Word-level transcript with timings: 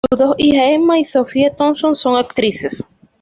Sus 0.09 0.17
dos 0.19 0.33
hijas 0.39 0.63
Emma 0.69 0.97
y 0.97 1.03
Sophie 1.05 1.51
Thompson 1.55 1.93
son 1.93 2.15
actrices. 2.17 2.83